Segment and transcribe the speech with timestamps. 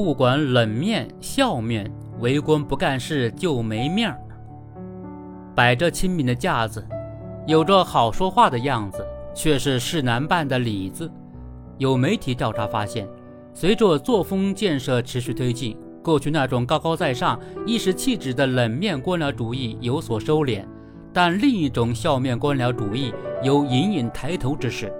[0.00, 1.90] 不管冷面笑面，
[2.20, 4.16] 为官不干事就没面儿。
[5.56, 6.86] 摆着亲民的架子，
[7.48, 11.10] 有着好说话的样子，却是事难办的里子。
[11.78, 13.08] 有媒体调查发现，
[13.52, 20.64] 随着作风建设持续推进，过去那种高高在上、一时气质的冷面官僚主义有所收敛，
[21.12, 23.12] 但另一种笑面官僚主义
[23.42, 24.92] 有隐隐抬头之势。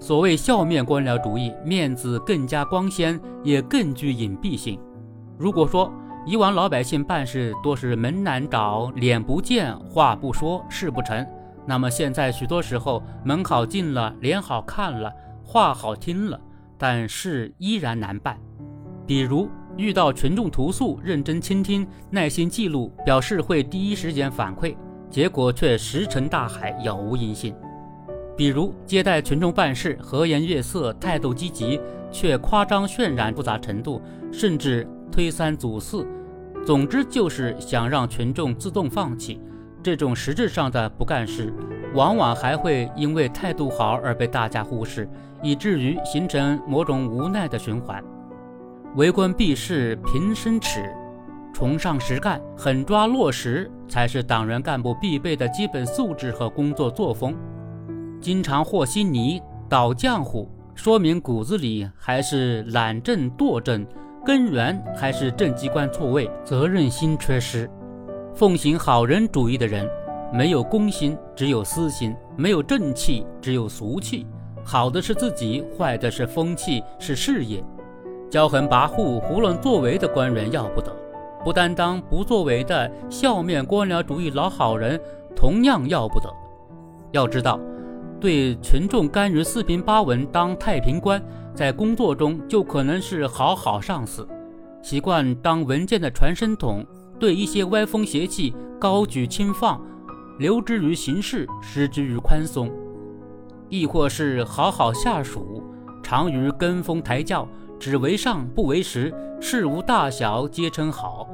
[0.00, 4.80] 所谓笑面官僚主义，面子更加光鲜，也更具隐蔽性。
[5.38, 5.92] 如果说
[6.26, 11.24] 以往老百姓办事多是门难找、脸不见、话不说、事不成，
[11.66, 15.12] 那么现在许多时候门好进了、脸好看了、
[15.44, 16.40] 话好听了，
[16.78, 18.38] 但事依然难办。
[19.06, 24.74] 比如遇到群众投诉，认真倾听、耐心记录，表示会第一时间反馈，
[25.10, 27.54] 结果却石沉大海，杳无音信。
[28.40, 31.78] 比如接待群众办事，和颜悦色，态度积极，
[32.10, 34.00] 却夸张渲染复杂程度，
[34.32, 36.06] 甚至推三阻四，
[36.64, 39.38] 总之就是想让群众自动放弃。
[39.82, 41.52] 这种实质上的不干事，
[41.92, 45.06] 往往还会因为态度好而被大家忽视，
[45.42, 48.02] 以至于形成某种无奈的循环。
[48.96, 50.90] 为官避事平生耻，
[51.52, 57.36] 崇尚实干，狠抓落实，才是党员干部必备的基本素质和工作作风。
[58.20, 63.86] 经常和稀泥、捣浆糊，说明骨子里还是懒政惰政，
[64.26, 67.68] 根源还是政机关错位、责任心缺失。
[68.34, 69.88] 奉行好人主义的人，
[70.34, 74.26] 没有公心，只有私心；没有正气，只有俗气。
[74.62, 77.64] 好的是自己，坏的是风气，是事业。
[78.30, 80.94] 骄横跋扈、胡乱作为的官员要不得，
[81.42, 85.00] 不担当、不作为的笑面官僚主义老好人
[85.34, 86.30] 同样要不得。
[87.12, 87.58] 要知道。
[88.20, 91.22] 对群众甘于四平八稳当太平官，
[91.54, 94.24] 在工作中就可能是好好上司；
[94.82, 96.84] 习惯当文件的传声筒，
[97.18, 99.80] 对一些歪风邪气高举轻放，
[100.38, 102.68] 留之于形式，失之于宽松；
[103.70, 105.62] 亦或是好好下属，
[106.02, 111.26] 常于跟风抬轿，只为上不为实，事无大小皆称好。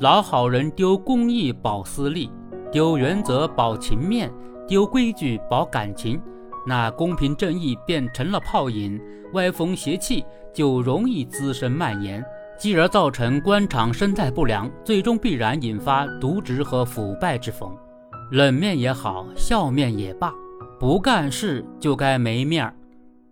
[0.00, 2.28] 老好人丢公义保私利，
[2.72, 4.28] 丢原则保情面，
[4.66, 6.20] 丢规矩保感情。
[6.66, 9.00] 那公平正义变成了泡影，
[9.32, 12.24] 歪风邪气就容易滋生蔓延，
[12.58, 17.74] 继而造成官场生态不良，最终必然引发渎职和腐败之风。
[18.30, 20.32] 冷面也好，笑面也罢，
[20.78, 22.74] 不干事就该没面儿。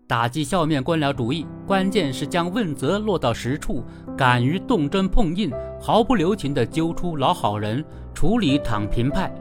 [0.07, 3.85] 打击笑面官僚主义，关键是将问责落到实处，
[4.17, 9.33] 敢于动真碰硬，毫不留情地揪出老好人，处理躺平派。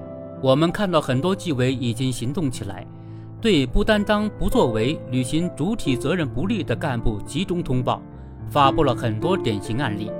[0.43, 2.85] 我们看到很多纪委已经行动起来。
[3.41, 8.01] 对不担当、不作为、履行主体责任不力的干部集中通报，
[8.49, 10.11] 发布了很多典型案例，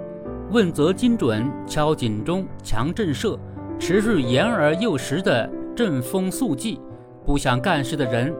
[0.51, 3.37] 问责精准、敲警钟、强震慑，
[3.77, 6.79] 持续严而又实的正风肃纪，
[7.25, 8.33] 不想干事的人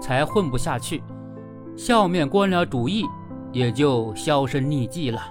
[0.00, 1.02] 才混不下去，
[1.74, 3.04] 笑面官僚主义
[3.50, 5.22] 也就销声匿迹了。